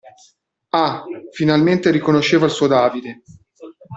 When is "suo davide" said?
2.51-3.21